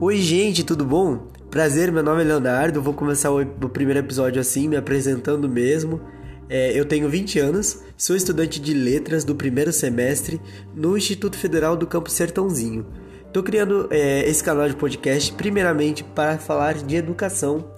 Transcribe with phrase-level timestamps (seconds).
[0.00, 1.26] Oi, gente, tudo bom?
[1.50, 2.80] Prazer, meu nome é Leonardo.
[2.80, 6.00] Vou começar o, o primeiro episódio assim, me apresentando mesmo.
[6.48, 10.40] É, eu tenho 20 anos, sou estudante de letras do primeiro semestre
[10.72, 12.86] no Instituto Federal do Campo Sertãozinho.
[13.26, 17.68] Estou criando é, esse canal de podcast primeiramente para falar de educação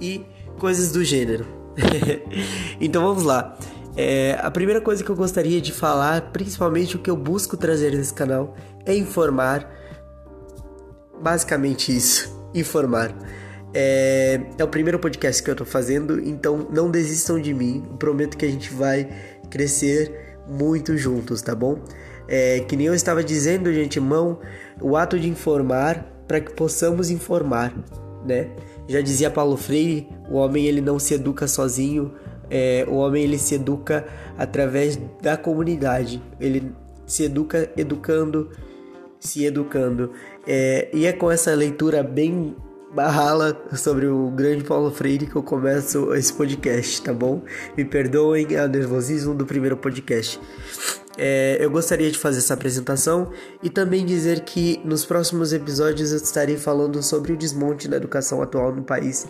[0.00, 0.24] e
[0.60, 1.44] coisas do gênero.
[2.80, 3.58] então vamos lá.
[3.96, 7.90] É, a primeira coisa que eu gostaria de falar, principalmente o que eu busco trazer
[7.90, 8.54] nesse canal,
[8.84, 9.68] é informar.
[11.20, 13.14] Basicamente isso informar.
[13.74, 17.84] É, é o primeiro podcast que eu tô fazendo, então não desistam de mim.
[17.98, 19.08] prometo que a gente vai
[19.50, 21.78] crescer muito juntos, tá bom?
[22.28, 24.40] É, que nem eu estava dizendo de antemão,
[24.80, 27.72] o ato de informar para que possamos informar,
[28.24, 28.50] né?
[28.88, 32.12] Já dizia Paulo Freire, o homem ele não se educa sozinho,
[32.48, 34.06] é, o homem ele se educa
[34.38, 36.72] através da comunidade, ele
[37.06, 38.50] se educa educando,
[39.20, 40.12] se educando.
[40.46, 42.54] É, e é com essa leitura bem
[42.94, 47.42] barrala sobre o grande Paulo Freire que eu começo esse podcast, tá bom?
[47.76, 50.40] Me perdoem o nervosismo do primeiro podcast.
[51.18, 53.30] É, eu gostaria de fazer essa apresentação
[53.62, 58.42] e também dizer que nos próximos episódios eu estarei falando sobre o desmonte da educação
[58.42, 59.26] atual no país.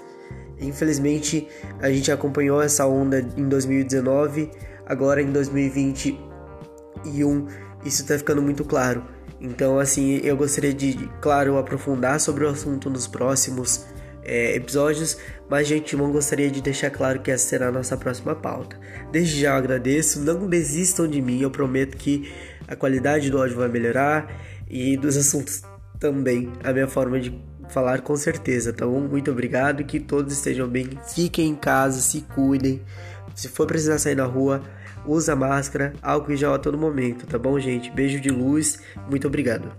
[0.61, 1.47] Infelizmente,
[1.81, 4.51] a gente acompanhou essa onda em 2019,
[4.85, 7.47] agora em 2021
[7.85, 9.05] isso está ficando muito claro.
[9.41, 13.87] Então, assim, eu gostaria de, claro, aprofundar sobre o assunto nos próximos
[14.25, 15.17] é, episódios,
[15.49, 18.79] mas de antemão gostaria de deixar claro que essa será a nossa próxima pauta.
[19.13, 22.33] Desde já eu agradeço, não desistam de mim, eu prometo que
[22.67, 24.29] a qualidade do áudio vai melhorar
[24.69, 25.63] e dos assuntos
[26.01, 29.01] também, a minha forma de falar com certeza, tá bom?
[29.01, 32.83] Muito obrigado, que todos estejam bem, fiquem em casa, se cuidem.
[33.35, 34.63] Se for precisar sair na rua,
[35.07, 37.91] usa máscara, álcool e gel a todo momento, tá bom, gente?
[37.91, 38.79] Beijo de luz,
[39.09, 39.71] muito obrigado.